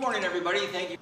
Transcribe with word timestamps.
Good 0.00 0.06
morning, 0.06 0.24
everybody. 0.24 0.60
Thank 0.60 0.92
you. 0.92 0.96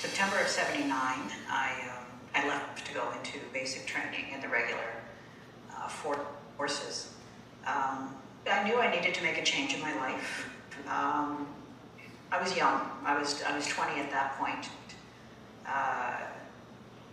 September 0.00 0.40
of 0.40 0.48
79, 0.48 0.90
I, 0.90 1.70
um, 1.88 2.04
I 2.34 2.48
left 2.48 2.84
to 2.84 2.94
go 2.94 3.08
into 3.12 3.38
basic 3.52 3.86
training 3.86 4.32
in 4.34 4.40
the 4.40 4.48
regular 4.48 4.80
uh, 5.70 5.86
forces. 5.86 7.14
Um, 7.64 8.12
I 8.50 8.64
knew 8.64 8.80
I 8.80 8.92
needed 8.92 9.14
to 9.14 9.22
make 9.22 9.38
a 9.38 9.44
change 9.44 9.72
in 9.72 9.80
my 9.80 9.94
life. 9.98 10.50
Um, 10.88 11.46
I 12.32 12.42
was 12.42 12.56
young. 12.56 12.90
I 13.04 13.16
was, 13.16 13.40
I 13.44 13.54
was 13.54 13.68
20 13.68 14.00
at 14.00 14.10
that 14.10 14.36
point. 14.36 14.68
Uh, 15.64 16.22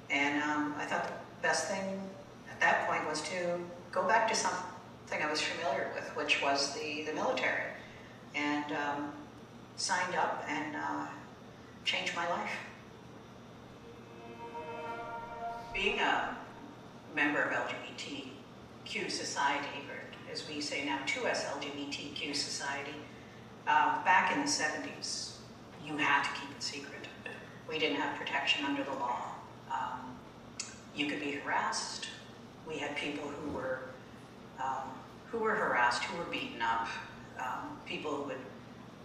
and 0.10 0.42
um, 0.44 0.76
I 0.78 0.86
thought 0.86 1.06
the 1.06 1.14
best 1.42 1.68
thing 1.68 2.02
at 2.50 2.60
that 2.60 2.88
point 2.88 3.08
was 3.08 3.22
to 3.24 3.60
go 3.92 4.08
back 4.08 4.28
to 4.30 4.36
something 4.36 5.22
I 5.22 5.30
was 5.30 5.42
familiar 5.42 5.92
with, 5.96 6.16
which 6.16 6.42
was 6.42 6.74
the, 6.74 7.04
the 7.04 7.14
military. 7.14 7.64
And 8.36 8.66
um, 8.74 9.12
signed 9.80 10.16
up 10.16 10.44
and 10.48 10.76
uh, 10.76 11.08
changed 11.86 12.16
my 12.16 12.28
life. 12.30 12.52
Being 15.74 16.00
a 16.00 16.36
member 17.16 17.42
of 17.42 17.54
LGBTQ 17.54 19.10
society, 19.10 19.86
or 19.90 20.32
as 20.32 20.48
we 20.50 20.60
say 20.60 20.86
now, 20.86 21.00
2S 21.06 21.46
LGBTQ 21.46 22.36
society, 22.36 22.96
uh, 23.68 24.04
back 24.04 24.34
in 24.34 24.42
the 24.42 24.48
70s, 24.48 25.38
you 25.86 25.96
had 25.96 26.24
to 26.24 26.30
keep 26.40 26.52
it 26.52 26.62
secret. 26.62 27.08
We 27.70 27.80
didn't 27.80 27.98
have 27.98 28.18
protection 28.18 28.66
under 28.66 28.84
the 28.84 28.92
law. 28.92 29.39
You 31.00 31.06
could 31.08 31.22
be 31.22 31.32
harassed. 31.32 32.08
We 32.68 32.78
had 32.78 32.94
people 32.98 33.24
who 33.24 33.52
were 33.52 33.80
um, 34.62 34.92
who 35.32 35.38
were 35.38 35.56
harassed, 35.56 36.04
who 36.04 36.18
were 36.18 36.26
beaten 36.26 36.62
up, 36.62 36.90
um, 37.40 37.78
people 37.86 38.12
who 38.12 38.24
would 38.24 38.42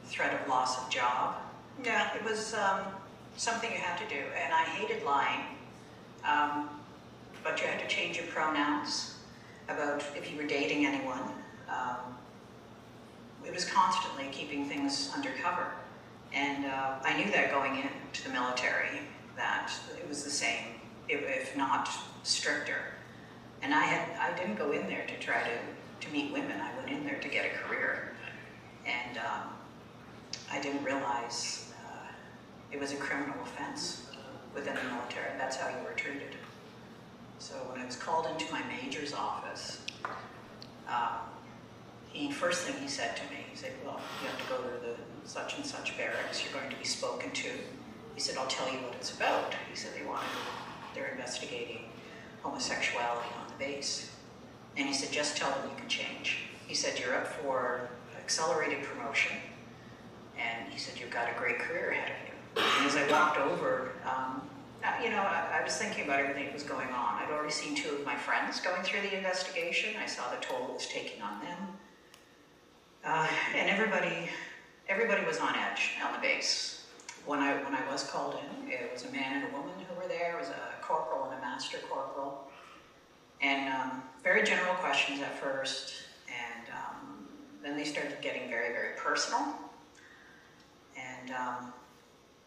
threat 0.07 0.35
of 0.35 0.49
loss 0.49 0.83
of 0.83 0.91
job. 0.91 1.37
Yeah, 1.85 2.13
it 2.17 2.25
was 2.25 2.53
um, 2.55 2.81
something 3.37 3.71
you 3.71 3.79
had 3.79 3.97
to 3.99 4.13
do, 4.13 4.21
and 4.43 4.53
I 4.53 4.65
hated 4.65 5.05
lying. 5.05 5.45
Um, 6.29 6.69
but 7.45 7.61
you 7.61 7.69
had 7.69 7.79
to 7.79 7.87
change 7.87 8.17
your 8.17 8.27
pronouns 8.27 9.19
about 9.69 10.03
if 10.17 10.33
you 10.33 10.37
were 10.37 10.49
dating 10.49 10.87
anyone. 10.87 11.23
Um, 11.69 12.17
it 13.47 13.55
was 13.55 13.65
constantly 13.67 14.27
keeping 14.33 14.69
things 14.69 15.13
undercover. 15.15 15.69
And 16.33 16.67
uh, 16.67 16.95
I 17.05 17.17
knew 17.17 17.31
that 17.31 17.53
going 17.53 17.77
into 17.77 18.25
the 18.25 18.31
military, 18.31 18.99
that 19.37 19.73
it 19.97 20.09
was 20.09 20.25
the 20.25 20.31
same, 20.31 20.65
if, 21.09 21.57
not 21.57 21.89
stricter. 22.23 22.79
And 23.63 23.75
I 23.75 23.83
had 23.83 24.19
I 24.19 24.37
didn't 24.37 24.57
go 24.57 24.73
in 24.73 24.87
there 24.87 25.07
to 25.07 25.19
try 25.19 25.43
to, 25.43 26.07
to 26.07 26.13
meet 26.13 26.33
women. 26.33 26.61
I 26.61 26.75
went 26.77 26.91
in 26.91 27.05
there 27.05 27.19
to 27.21 27.29
get 27.29 27.47
a 27.47 27.51
career. 27.51 28.13
And 28.87 29.19
um, 29.19 29.49
I 30.53 30.61
didn't 30.61 30.85
realize 30.85 31.73
uh, 31.87 32.13
it 32.73 32.79
was 32.79 32.93
a 32.93 32.97
criminal 32.97 33.35
offense 33.43 34.07
within 34.55 34.75
the 34.75 34.83
military. 34.83 35.31
That's 35.39 35.57
how 35.57 35.69
you 35.69 35.85
were 35.85 35.95
treated. 35.97 36.37
So 37.39 37.55
when 37.71 37.81
I 37.81 37.87
was 37.87 37.97
called 37.97 38.27
into 38.27 38.51
my 38.53 38.63
major's 38.65 39.13
office, 39.13 39.81
uh, 40.89 41.19
he 42.11 42.31
first 42.31 42.63
thing 42.63 42.81
he 42.81 42.89
said 42.89 43.17
to 43.17 43.23
me, 43.25 43.45
he 43.51 43.57
said, 43.57 43.73
"Well, 43.85 44.01
you 44.23 44.29
have 44.29 44.41
to 44.41 44.49
go 44.49 44.63
to 44.63 44.87
the 44.87 44.95
such 45.29 45.57
and 45.57 45.67
such 45.67 45.97
barracks. 45.97 46.45
You're 46.45 46.53
going 46.59 46.71
to 46.71 46.77
be 46.77 46.85
spoken 46.85 47.31
to." 47.33 47.49
He 48.15 48.21
said, 48.21 48.37
"I'll 48.37 48.47
tell 48.47 48.71
you 48.71 48.79
what 48.79 48.95
it's 48.95 49.15
about." 49.15 49.55
He 49.69 49.77
said 49.77 49.93
they 49.99 50.07
want 50.07 50.23
they're 50.95 51.09
investigating 51.09 51.91
homosexuality 52.43 53.29
on 53.41 53.47
the 53.49 53.65
base, 53.65 54.11
and 54.77 54.87
he 54.87 54.95
said, 54.95 55.13
"Just 55.13 55.37
tell 55.37 55.51
them 55.51 55.71
you 55.71 55.77
can 55.77 55.89
change." 55.89 56.39
He 56.67 56.75
said, 56.75 56.99
"You're 56.99 57.17
up 57.17 57.27
for 57.27 57.89
accelerated 58.19 58.85
promotion," 58.85 59.37
and 60.39 60.73
he 60.73 60.79
said, 60.79 60.99
"You've 60.99 61.11
got 61.11 61.29
a 61.29 61.39
great 61.39 61.59
career 61.59 61.91
ahead 61.91 62.11
of 62.11 62.29
you." 62.29 62.35
And 62.79 62.87
as 62.87 62.97
I 62.97 63.11
walked 63.11 63.39
over, 63.39 63.93
um, 64.05 64.49
you 65.03 65.11
know, 65.11 65.23
I, 65.23 65.61
I, 65.61 65.65
was 65.65 65.77
thinking 65.77 66.05
about 66.05 66.21
everything 66.21 66.45
that 66.45 66.55
was 66.55 66.63
going 66.63 66.89
on. 66.89 67.15
I'd 67.23 67.31
already 67.31 67.53
seen 67.53 67.75
two 67.75 67.91
of 67.91 68.05
my 68.05 68.17
friends 68.17 68.61
going 68.61 68.83
through 68.83 69.01
the 69.01 69.17
investigation. 69.17 69.95
I 70.01 70.07
saw 70.07 70.31
the 70.31 70.37
toll 70.41 70.69
it 70.69 70.75
was 70.75 70.87
taking 70.87 71.23
on 71.23 71.41
them. 71.41 71.59
Uh, 73.05 73.29
and 73.55 73.69
everybody, 73.69 74.31
everybody 74.89 75.25
was 75.25 75.39
on 75.39 75.55
edge 75.57 75.93
on 76.05 76.13
the 76.13 76.21
base. 76.21 76.85
When 77.27 77.41
I, 77.41 77.55
when 77.65 77.75
I 77.75 77.84
was 77.95 78.03
called 78.03 78.35
in, 78.35 78.73
it 78.73 78.91
was 78.93 79.05
a 79.05 79.11
man 79.13 79.41
and 79.41 79.55
a 79.55 79.57
woman 79.57 79.73
who 79.89 79.95
were 79.95 80.09
there. 80.09 80.37
It 80.37 80.41
was 80.41 80.49
a 80.49 80.83
corporal 80.83 81.31
and 81.31 81.39
a 81.39 81.41
master 81.41 81.79
corporal. 81.89 82.51
And 83.41 83.73
um, 83.73 84.03
very 84.23 84.43
general 84.43 84.75
questions 84.75 85.21
at 85.21 85.39
first. 85.39 85.95
And 86.27 86.67
um, 86.71 87.29
then 87.63 87.77
they 87.77 87.85
started 87.85 88.17
getting 88.21 88.49
very, 88.49 88.73
very 88.73 88.97
personal. 88.97 89.55
And 90.97 91.31
um, 91.31 91.73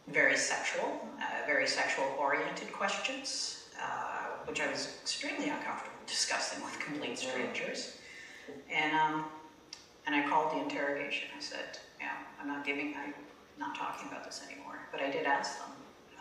very 0.07 0.35
sexual, 0.35 0.99
uh, 1.21 1.45
very 1.45 1.67
sexual-oriented 1.67 2.73
questions, 2.73 3.69
uh, 3.81 4.43
which 4.45 4.59
I 4.59 4.69
was 4.69 4.97
extremely 5.01 5.49
uncomfortable 5.49 5.97
discussing 6.07 6.61
with 6.63 6.77
complete 6.79 7.19
strangers. 7.19 7.97
And 8.69 8.93
um, 8.93 9.25
and 10.05 10.15
I 10.15 10.27
called 10.29 10.53
the 10.53 10.61
interrogation. 10.63 11.27
I 11.37 11.41
said, 11.41 11.77
"Yeah, 11.99 12.13
I'm 12.39 12.47
not 12.47 12.65
giving. 12.65 12.95
I'm 12.95 13.13
not 13.59 13.75
talking 13.75 14.07
about 14.07 14.23
this 14.23 14.41
anymore." 14.49 14.87
But 14.91 15.01
I 15.01 15.09
did 15.09 15.25
ask 15.25 15.57
them, 15.59 15.71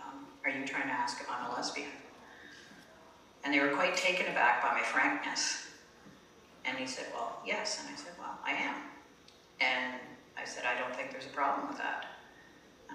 um, 0.02 0.26
"Are 0.44 0.50
you 0.50 0.66
trying 0.66 0.88
to 0.88 0.94
ask 0.94 1.20
if 1.20 1.30
I'm 1.30 1.50
a 1.50 1.54
lesbian?" 1.54 1.90
And 3.44 3.54
they 3.54 3.60
were 3.60 3.74
quite 3.74 3.96
taken 3.96 4.26
aback 4.26 4.62
by 4.62 4.72
my 4.72 4.82
frankness. 4.82 5.68
And 6.64 6.76
he 6.76 6.86
said, 6.86 7.06
"Well, 7.12 7.40
yes." 7.44 7.80
And 7.80 7.94
I 7.94 7.96
said, 7.96 8.12
"Well, 8.18 8.38
I 8.44 8.52
am." 8.52 8.76
And 9.60 10.00
I 10.36 10.44
said, 10.44 10.64
"I 10.64 10.78
don't 10.78 10.94
think 10.94 11.10
there's 11.10 11.26
a 11.26 11.36
problem 11.36 11.68
with 11.68 11.78
that." 11.78 12.06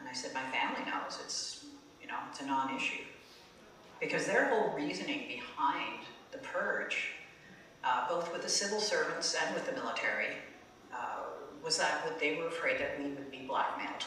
And 0.01 0.09
I 0.09 0.13
said, 0.13 0.33
my 0.33 0.43
family 0.43 0.83
knows 0.89 1.19
it's, 1.23 1.65
you 2.01 2.07
know, 2.07 2.17
it's 2.29 2.41
a 2.41 2.45
non-issue. 2.45 3.03
Because 3.99 4.25
their 4.25 4.49
whole 4.49 4.73
reasoning 4.75 5.27
behind 5.27 6.05
the 6.31 6.39
purge, 6.39 7.13
uh, 7.83 8.07
both 8.07 8.31
with 8.33 8.41
the 8.41 8.49
civil 8.49 8.79
servants 8.79 9.35
and 9.35 9.53
with 9.53 9.67
the 9.67 9.73
military, 9.73 10.37
uh, 10.91 11.23
was 11.63 11.77
that 11.77 12.19
they 12.19 12.35
were 12.35 12.47
afraid 12.47 12.79
that 12.79 12.97
we 12.97 13.09
would 13.09 13.29
be 13.29 13.45
blackmailed 13.45 14.05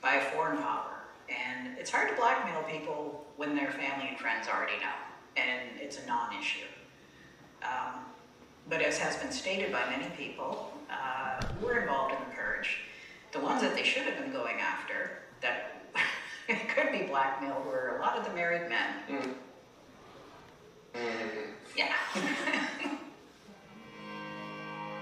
by 0.00 0.16
a 0.16 0.20
foreign 0.32 0.58
power. 0.58 1.00
And 1.28 1.78
it's 1.78 1.90
hard 1.90 2.08
to 2.08 2.16
blackmail 2.16 2.62
people 2.64 3.26
when 3.36 3.54
their 3.54 3.70
family 3.70 4.08
and 4.08 4.18
friends 4.18 4.48
already 4.48 4.76
know, 4.78 4.94
and 5.36 5.80
it's 5.80 5.98
a 5.98 6.06
non-issue. 6.06 6.66
Um, 7.62 8.00
but 8.68 8.82
as 8.82 8.98
has 8.98 9.16
been 9.16 9.32
stated 9.32 9.72
by 9.72 9.88
many 9.88 10.10
people 10.16 10.72
uh, 10.90 11.44
who 11.58 11.66
were 11.66 11.80
involved 11.80 12.14
in 12.14 12.20
the 12.28 12.34
purge, 12.34 12.80
the 13.32 13.40
ones 13.40 13.62
that 13.62 13.74
they 13.74 13.84
should 13.84 14.02
have 14.02 14.18
been 14.18 14.32
going 14.32 14.60
after, 14.60 15.18
that 15.40 15.84
could 16.68 16.92
be 16.92 17.06
blackmail, 17.06 17.62
were 17.66 17.96
a 17.98 18.00
lot 18.00 18.18
of 18.18 18.24
the 18.24 18.32
married 18.32 18.68
men. 18.68 18.94
Mm. 19.08 19.34
Mm. 20.94 21.46
Yeah. 21.76 21.94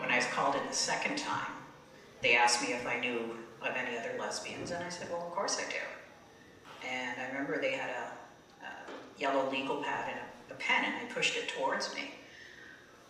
when 0.00 0.10
I 0.10 0.16
was 0.16 0.26
called 0.26 0.54
in 0.56 0.66
the 0.66 0.74
second 0.74 1.16
time, 1.16 1.52
they 2.20 2.36
asked 2.36 2.62
me 2.62 2.74
if 2.74 2.86
I 2.86 3.00
knew 3.00 3.36
of 3.62 3.74
any 3.76 3.96
other 3.96 4.14
lesbians, 4.18 4.70
and 4.70 4.82
I 4.84 4.88
said, 4.88 5.08
well, 5.10 5.26
of 5.26 5.32
course 5.32 5.58
I 5.58 5.68
do. 5.70 6.86
And 6.86 7.20
I 7.20 7.26
remember 7.28 7.60
they 7.60 7.72
had 7.72 7.90
a, 7.90 8.64
a 8.64 9.20
yellow 9.20 9.50
legal 9.50 9.82
pad 9.82 10.10
and 10.10 10.20
a, 10.20 10.54
a 10.54 10.56
pen, 10.56 10.84
and 10.84 10.94
they 10.94 11.12
pushed 11.12 11.36
it 11.36 11.48
towards 11.48 11.94
me. 11.94 12.14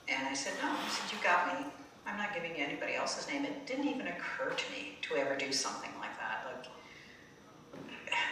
And 0.09 0.27
I 0.27 0.35
said, 0.35 0.55
no. 0.63 0.71
I 0.71 0.89
said, 0.89 1.13
you 1.13 1.23
got 1.23 1.61
me. 1.61 1.67
I'm 2.07 2.17
not 2.17 2.33
giving 2.33 2.57
you 2.57 2.65
anybody 2.65 2.95
else's 2.95 3.29
name. 3.29 3.45
It 3.45 3.67
didn't 3.67 3.89
even 3.89 4.07
occur 4.07 4.51
to 4.51 4.73
me 4.73 4.97
to 5.03 5.17
ever 5.17 5.37
do 5.37 5.53
something 5.53 5.91
like 6.00 6.17
that. 6.19 6.47
Like, 6.47 6.67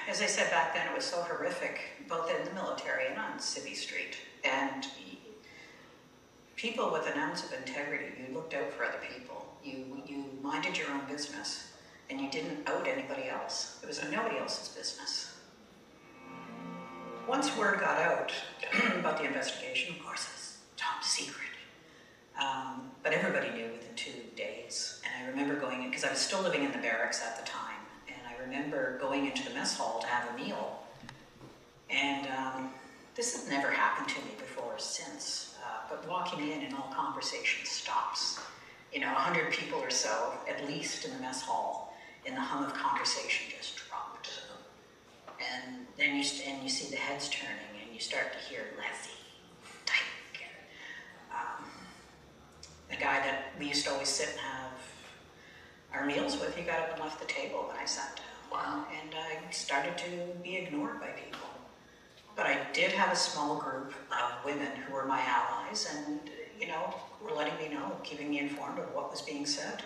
as 0.08 0.22
I 0.22 0.26
said 0.26 0.50
back 0.50 0.72
then, 0.72 0.86
it 0.86 0.94
was 0.94 1.04
so 1.04 1.20
horrific, 1.22 1.80
both 2.08 2.30
in 2.30 2.42
the 2.46 2.54
military 2.54 3.08
and 3.08 3.18
on 3.18 3.38
Civvy 3.38 3.76
Street. 3.76 4.16
And 4.44 4.86
people 6.56 6.90
with 6.90 7.06
an 7.06 7.18
ounce 7.18 7.44
of 7.44 7.52
integrity, 7.52 8.06
you 8.18 8.34
looked 8.34 8.54
out 8.54 8.72
for 8.72 8.84
other 8.84 9.00
people. 9.14 9.46
You, 9.62 10.02
you 10.06 10.24
minded 10.42 10.78
your 10.78 10.90
own 10.90 11.02
business, 11.06 11.72
and 12.10 12.20
you 12.20 12.30
didn't 12.30 12.68
out 12.68 12.86
anybody 12.86 13.28
else. 13.28 13.78
It 13.82 13.86
was 13.86 14.02
nobody 14.10 14.38
else's 14.38 14.68
business. 14.68 15.34
Once 17.28 17.56
word 17.56 17.80
got 17.80 17.98
out 18.00 18.32
about 18.98 19.18
the 19.18 19.24
investigation, 19.24 19.96
of 19.96 20.04
course, 20.04 20.26
it 20.26 20.32
was 20.34 20.58
top 20.76 21.02
secret. 21.02 21.42
Um, 22.40 22.90
but 23.02 23.12
everybody 23.12 23.50
knew 23.50 23.72
within 23.72 23.94
two 23.96 24.12
days. 24.36 25.00
And 25.04 25.24
I 25.24 25.30
remember 25.30 25.56
going 25.58 25.82
in, 25.82 25.90
because 25.90 26.04
I 26.04 26.10
was 26.10 26.18
still 26.18 26.42
living 26.42 26.64
in 26.64 26.72
the 26.72 26.78
barracks 26.78 27.22
at 27.22 27.38
the 27.38 27.50
time, 27.50 27.80
and 28.08 28.16
I 28.28 28.40
remember 28.42 28.98
going 29.00 29.26
into 29.26 29.42
the 29.48 29.54
mess 29.54 29.76
hall 29.76 29.98
to 30.00 30.06
have 30.06 30.32
a 30.34 30.36
meal. 30.36 30.82
And 31.90 32.28
um, 32.28 32.70
this 33.14 33.34
has 33.34 33.48
never 33.48 33.70
happened 33.70 34.08
to 34.08 34.20
me 34.22 34.32
before 34.38 34.74
or 34.74 34.78
since, 34.78 35.56
uh, 35.64 35.78
but 35.88 36.06
walking 36.08 36.40
in 36.40 36.62
and 36.62 36.74
all 36.74 36.92
conversation 36.94 37.64
stops. 37.64 38.38
You 38.92 39.00
know, 39.00 39.12
100 39.12 39.52
people 39.52 39.78
or 39.78 39.90
so, 39.90 40.34
at 40.48 40.66
least 40.66 41.04
in 41.04 41.12
the 41.14 41.20
mess 41.20 41.42
hall, 41.42 41.85
and 42.26 42.36
the 42.36 42.40
hum 42.40 42.64
of 42.64 42.74
conversation 42.74 43.52
just 43.56 43.76
dropped. 43.88 44.30
And 45.38 45.86
then 45.96 46.16
you, 46.16 46.24
and 46.46 46.62
you 46.62 46.68
see 46.68 46.90
the 46.90 46.96
heads 46.96 47.28
turning, 47.28 47.82
and 47.84 47.94
you 47.94 48.00
start 48.00 48.32
to 48.32 48.38
hear 48.38 48.62
Leslie, 48.76 49.12
Tyke. 49.84 50.48
Um, 51.30 51.64
the 52.90 52.96
guy 52.96 53.20
that 53.20 53.52
we 53.58 53.68
used 53.68 53.84
to 53.84 53.92
always 53.92 54.08
sit 54.08 54.30
and 54.30 54.40
have 54.40 54.72
our 55.94 56.06
meals 56.06 56.38
with, 56.40 56.56
he 56.56 56.62
got 56.62 56.80
up 56.80 56.92
and 56.92 57.00
left 57.00 57.20
the 57.20 57.26
table 57.26 57.66
when 57.68 57.76
I 57.76 57.84
sat 57.84 58.16
down. 58.16 58.24
Wow. 58.50 58.86
And 59.02 59.14
I 59.14 59.50
started 59.50 59.96
to 59.98 60.10
be 60.42 60.56
ignored 60.56 61.00
by 61.00 61.08
people. 61.08 61.40
But 62.34 62.46
I 62.46 62.66
did 62.72 62.92
have 62.92 63.12
a 63.12 63.16
small 63.16 63.56
group 63.56 63.94
of 64.10 64.44
women 64.44 64.68
who 64.86 64.94
were 64.94 65.06
my 65.06 65.20
allies 65.20 65.88
and, 65.96 66.20
you 66.60 66.68
know, 66.68 66.94
were 67.22 67.34
letting 67.34 67.56
me 67.58 67.74
know, 67.74 67.92
keeping 68.04 68.30
me 68.30 68.40
informed 68.40 68.78
of 68.78 68.92
what 68.94 69.10
was 69.10 69.22
being 69.22 69.46
said. 69.46 69.82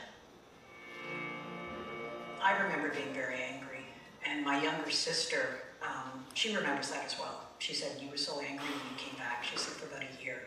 I 2.42 2.62
remember 2.62 2.88
being 2.88 3.12
very 3.12 3.42
angry, 3.42 3.84
and 4.26 4.44
my 4.44 4.62
younger 4.62 4.90
sister, 4.90 5.62
um, 5.82 6.25
she 6.34 6.54
remembers 6.54 6.90
that 6.90 7.04
as 7.04 7.19
well. 7.19 7.44
She 7.58 7.75
said, 7.75 8.00
You 8.00 8.10
were 8.10 8.16
so 8.16 8.40
angry 8.40 8.66
when 8.66 8.90
you 8.90 8.96
came 8.96 9.19
back. 9.19 9.44
She 9.44 9.56
said, 9.56 9.75
For 9.75 9.87
about 9.87 10.02
a 10.02 10.25
year. 10.25 10.42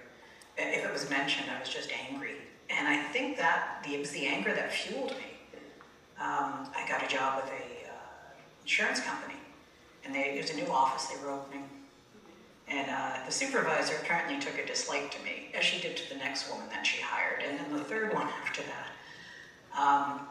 If 0.57 0.85
it 0.85 0.91
was 0.91 1.09
mentioned, 1.09 1.49
I 1.55 1.59
was 1.59 1.69
just 1.69 1.89
angry. 2.09 2.35
And 2.69 2.87
I 2.87 3.01
think 3.01 3.37
that 3.37 3.83
the, 3.85 3.95
it 3.95 3.99
was 3.99 4.11
the 4.11 4.25
anger 4.25 4.53
that 4.53 4.71
fueled 4.71 5.11
me. 5.11 5.33
Um, 6.19 6.69
I 6.75 6.85
got 6.87 7.03
a 7.03 7.07
job 7.07 7.43
with 7.43 7.51
a 7.51 7.89
uh, 7.89 8.31
insurance 8.61 8.99
company, 8.99 9.39
and 10.05 10.13
they, 10.13 10.35
it 10.35 10.41
was 10.41 10.51
a 10.51 10.55
new 10.55 10.71
office 10.71 11.07
they 11.07 11.23
were 11.23 11.31
opening. 11.31 11.67
And 12.67 12.89
uh, 12.89 13.25
the 13.25 13.31
supervisor 13.31 13.95
apparently 14.01 14.39
took 14.39 14.57
a 14.57 14.65
dislike 14.65 15.11
to 15.11 15.23
me, 15.23 15.51
as 15.53 15.65
she 15.65 15.81
did 15.81 15.97
to 15.97 16.09
the 16.09 16.15
next 16.15 16.49
woman 16.49 16.67
that 16.69 16.85
she 16.85 17.01
hired, 17.01 17.43
and 17.43 17.59
then 17.59 17.73
the 17.73 17.83
third 17.83 18.13
one 18.13 18.27
after 18.43 18.61
that. 18.63 19.79
Um, 19.79 20.21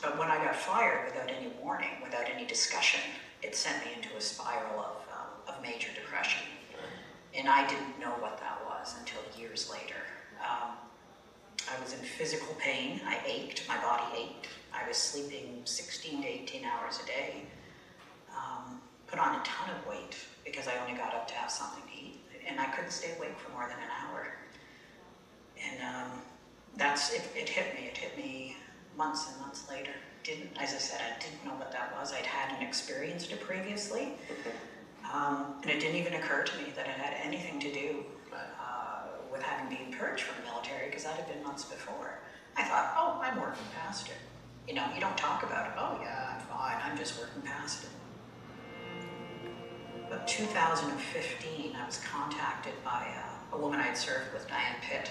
but 0.00 0.18
when 0.18 0.28
I 0.28 0.42
got 0.44 0.54
fired 0.54 1.06
without 1.06 1.28
any 1.28 1.50
warning, 1.62 1.90
without 2.02 2.26
any 2.32 2.46
discussion, 2.46 3.00
it 3.42 3.54
sent 3.54 3.84
me 3.84 3.92
into 3.96 4.16
a 4.16 4.20
spiral 4.20 4.78
of, 4.80 4.96
um, 5.12 5.54
of 5.54 5.62
major 5.62 5.88
depression. 5.94 6.42
And 7.34 7.48
I 7.48 7.66
didn't 7.66 7.98
know 8.00 8.10
what 8.20 8.38
that 8.38 8.60
was 8.64 8.94
until 8.98 9.20
years 9.38 9.70
later. 9.70 10.02
Um, 10.40 10.74
I 11.70 11.82
was 11.82 11.92
in 11.92 11.98
physical 12.00 12.54
pain. 12.58 13.00
I 13.06 13.20
ached. 13.26 13.66
My 13.68 13.76
body 13.78 14.04
ached. 14.16 14.48
I 14.72 14.86
was 14.88 14.96
sleeping 14.96 15.60
16 15.64 16.22
to 16.22 16.28
18 16.28 16.64
hours 16.64 17.00
a 17.02 17.06
day. 17.06 17.42
Um, 18.34 18.80
put 19.06 19.18
on 19.18 19.34
a 19.40 19.44
ton 19.44 19.70
of 19.70 19.86
weight 19.86 20.16
because 20.44 20.68
I 20.68 20.78
only 20.78 20.96
got 20.96 21.14
up 21.14 21.28
to 21.28 21.34
have 21.34 21.50
something 21.50 21.82
to 21.82 21.98
eat. 21.98 22.20
And 22.48 22.58
I 22.58 22.66
couldn't 22.66 22.90
stay 22.90 23.14
awake 23.18 23.38
for 23.38 23.52
more 23.52 23.68
than 23.68 23.76
an 23.76 23.90
hour. 24.02 24.28
And 25.62 25.82
um, 25.82 26.10
that's, 26.76 27.12
it, 27.12 27.22
it 27.34 27.48
hit 27.48 27.74
me. 27.74 27.87
It 28.98 29.02
hit 29.02 29.10
me 29.10 29.22
months 29.22 29.28
and 29.30 29.40
months 29.40 29.68
later. 29.70 29.90
Didn't, 30.24 30.50
as 30.60 30.74
I 30.74 30.78
said, 30.78 31.00
I 31.00 31.18
didn't 31.22 31.44
know 31.44 31.54
what 31.58 31.72
that 31.72 31.94
was. 31.98 32.12
I'd 32.12 32.26
hadn't 32.26 32.66
experienced 32.66 33.32
it 33.32 33.40
previously. 33.40 34.12
Um, 35.12 35.54
and 35.62 35.70
it 35.70 35.80
didn't 35.80 35.96
even 35.96 36.14
occur 36.14 36.42
to 36.42 36.56
me 36.58 36.72
that 36.76 36.86
it 36.86 36.92
had 36.92 37.14
anything 37.24 37.60
to 37.60 37.72
do 37.72 38.04
uh, 38.34 39.02
with 39.32 39.42
having 39.42 39.68
been 39.74 39.92
purged 39.98 40.24
from 40.24 40.44
the 40.44 40.50
military 40.50 40.86
because 40.88 41.04
that 41.04 41.14
had 41.14 41.26
been 41.32 41.42
months 41.42 41.64
before. 41.64 42.20
I 42.56 42.64
thought, 42.64 42.94
oh, 42.98 43.20
I'm 43.22 43.40
working 43.40 43.64
past 43.74 44.08
it. 44.08 44.16
You 44.68 44.74
know, 44.74 44.84
you 44.94 45.00
don't 45.00 45.16
talk 45.16 45.42
about 45.42 45.68
it. 45.68 45.72
Oh, 45.78 45.98
yeah, 46.02 46.34
I'm 46.34 46.40
fine. 46.46 46.76
I'm 46.84 46.98
just 46.98 47.18
working 47.18 47.42
past 47.42 47.84
it. 47.84 47.90
But 50.10 50.26
2015, 50.26 51.76
I 51.76 51.86
was 51.86 52.00
contacted 52.00 52.74
by 52.84 53.06
uh, 53.16 53.56
a 53.56 53.58
woman 53.58 53.80
I'd 53.80 53.96
served 53.96 54.32
with, 54.34 54.48
Diane 54.48 54.76
Pitt, 54.82 55.10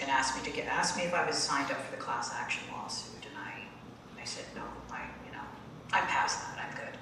and 0.00 0.10
asked 0.10 0.36
me 0.36 0.42
to 0.50 0.54
get 0.54 0.66
asked 0.66 0.96
me 0.96 1.04
if 1.04 1.14
I 1.14 1.26
was 1.26 1.36
signed 1.36 1.70
up 1.70 1.80
for 1.84 1.90
the 1.94 2.02
class 2.02 2.32
action 2.34 2.62
lawsuit, 2.72 3.24
and 3.26 3.36
I 3.38 4.20
I 4.20 4.24
said 4.24 4.44
no, 4.54 4.62
I 4.90 5.02
you 5.24 5.32
know 5.32 5.44
I'm 5.92 6.06
past 6.06 6.40
that, 6.40 6.64
I'm 6.64 6.76
good. 6.76 6.98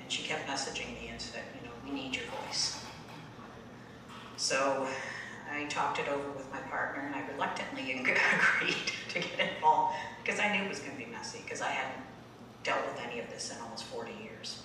And 0.00 0.10
she 0.10 0.22
kept 0.22 0.48
messaging 0.48 1.00
me 1.00 1.08
and 1.10 1.20
said, 1.20 1.42
you 1.60 1.66
know, 1.66 1.74
we 1.84 1.90
need 1.90 2.14
your 2.14 2.24
voice. 2.26 2.84
So 4.36 4.86
I 5.52 5.64
talked 5.64 5.98
it 5.98 6.08
over 6.08 6.30
with 6.30 6.50
my 6.50 6.60
partner, 6.60 7.02
and 7.02 7.14
I 7.14 7.22
reluctantly 7.32 7.92
agreed 8.00 8.74
to 9.10 9.20
get 9.20 9.54
involved 9.54 9.94
because 10.22 10.40
I 10.40 10.56
knew 10.56 10.64
it 10.64 10.68
was 10.68 10.80
going 10.80 10.96
to 10.96 11.04
be 11.04 11.10
messy 11.10 11.40
because 11.44 11.60
I 11.60 11.68
hadn't 11.68 12.04
dealt 12.64 12.84
with 12.86 13.00
any 13.04 13.20
of 13.20 13.28
this 13.30 13.50
in 13.50 13.58
almost 13.62 13.84
40 13.84 14.12
years. 14.22 14.62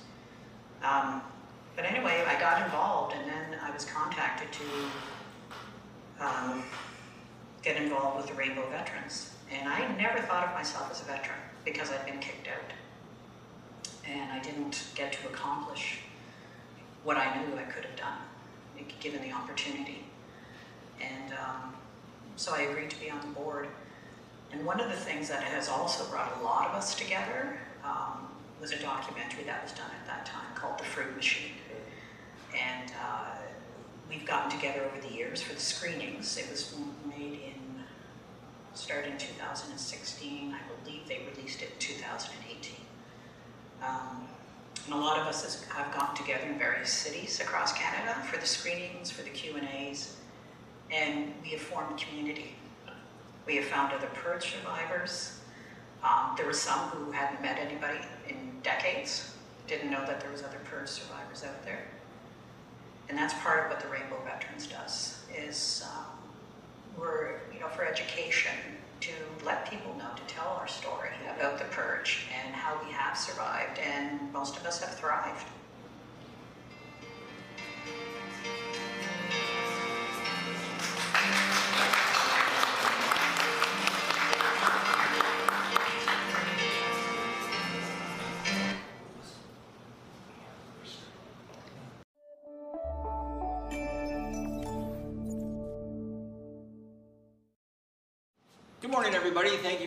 Um, 0.84 1.22
but 1.76 1.86
anyway, 1.86 2.24
I 2.28 2.40
got 2.40 2.64
involved, 2.64 3.16
and 3.16 3.30
then 3.30 3.60
I 3.62 3.72
was 3.72 3.86
contacted 3.86 4.48
to 4.52 4.64
um, 6.26 6.64
get 7.68 7.82
involved 7.84 8.16
with 8.16 8.28
the 8.28 8.34
Rainbow 8.34 8.66
Veterans. 8.70 9.32
And 9.52 9.68
I 9.68 9.94
never 9.98 10.20
thought 10.20 10.48
of 10.48 10.54
myself 10.54 10.90
as 10.90 11.02
a 11.02 11.04
veteran 11.04 11.40
because 11.66 11.92
I'd 11.92 12.06
been 12.06 12.20
kicked 12.20 12.48
out. 12.48 12.72
And 14.08 14.32
I 14.32 14.40
didn't 14.40 14.86
get 14.96 15.12
to 15.14 15.28
accomplish 15.28 16.00
what 17.04 17.18
I 17.18 17.26
knew 17.36 17.58
I 17.58 17.64
could 17.64 17.84
have 17.84 17.96
done, 17.98 18.20
given 19.02 19.22
the 19.22 19.34
opportunity. 19.34 20.06
And 21.02 21.34
um, 21.34 21.74
so 22.38 22.54
I 22.56 22.62
agreed 22.62 22.90
to 22.90 23.00
be 23.02 23.10
on 23.10 23.20
the 23.20 23.28
board. 23.28 23.68
And 24.54 24.66
one 24.66 24.80
of 24.80 24.90
the 24.90 24.96
things 24.96 25.28
that 25.28 25.44
has 25.44 25.68
also 25.68 26.06
brought 26.10 26.38
a 26.40 26.44
lot 26.44 26.70
of 26.70 26.76
us 26.76 26.96
together 26.96 27.60
um, 27.84 28.30
was 28.62 28.72
a 28.72 28.80
documentary 28.80 29.44
that 29.44 29.62
was 29.62 29.74
done 29.74 29.92
at 30.00 30.08
that 30.08 30.26
time 30.26 30.56
called 30.56 30.80
The 30.80 30.86
Fruit 30.86 31.14
Machine. 31.18 31.52
And 32.54 32.94
uh, 33.04 33.27
we've 34.18 34.28
gotten 34.28 34.50
together 34.50 34.82
over 34.84 35.08
the 35.08 35.14
years 35.14 35.42
for 35.42 35.54
the 35.54 35.60
screenings. 35.60 36.38
It 36.38 36.50
was 36.50 36.76
made 37.08 37.34
in, 37.34 37.84
started 38.74 39.12
in 39.12 39.18
2016. 39.18 40.54
I 40.54 40.84
believe 40.84 41.08
they 41.08 41.22
released 41.36 41.62
it 41.62 41.70
in 41.74 41.80
2018. 41.80 42.76
Um, 43.84 44.28
and 44.86 44.96
a 44.96 44.98
lot 44.98 45.20
of 45.20 45.28
us 45.28 45.64
have 45.66 45.94
gotten 45.94 46.16
together 46.16 46.48
in 46.48 46.58
various 46.58 46.92
cities 46.92 47.40
across 47.42 47.74
Canada 47.74 48.16
for 48.24 48.40
the 48.40 48.46
screenings, 48.46 49.12
for 49.12 49.22
the 49.22 49.30
Q&As, 49.30 50.16
and 50.92 51.34
we 51.44 51.50
have 51.50 51.62
formed 51.62 51.98
community. 52.00 52.56
We 53.46 53.58
have 53.58 53.66
found 53.66 53.94
other 53.94 54.08
purge 54.08 54.52
survivors. 54.52 55.40
Um, 56.04 56.34
there 56.38 56.46
were 56.46 56.54
some 56.54 56.90
who 56.90 57.12
hadn't 57.12 57.42
met 57.42 57.60
anybody 57.60 58.00
in 58.28 58.36
decades, 58.64 59.36
didn't 59.68 59.92
know 59.92 60.06
that 60.06 60.22
there 60.22 60.32
was 60.32 60.42
other 60.42 60.60
purge 60.66 60.88
survivors 60.88 61.44
out 61.44 61.64
there. 61.64 61.84
And 63.10 63.18
that's 63.18 63.34
part 63.36 63.66
of 63.66 63.72
what 63.72 63.80
the 63.80 63.88
Rainbow 63.88 64.20
Veterans 64.26 64.68
does, 64.68 65.20
is 65.36 65.84
um, 65.96 66.06
we're, 67.00 67.40
you 67.54 67.60
know, 67.60 67.70
for 67.70 67.86
education, 67.86 68.52
morning, 98.98 99.14
everybody. 99.14 99.50
Thank 99.50 99.64
you. 99.66 99.68